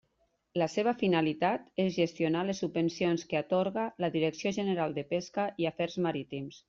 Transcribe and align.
La 0.59 0.67
seva 0.75 0.93
finalitat 1.01 1.67
és 1.83 1.91
gestionar 1.97 2.41
les 2.47 2.61
subvencions 2.63 3.27
que 3.33 3.39
atorga 3.43 3.85
la 4.05 4.09
Direcció 4.17 4.55
General 4.59 4.97
de 4.97 5.05
Pesca 5.13 5.47
i 5.65 5.69
Afers 5.73 6.01
Marítims. 6.09 6.59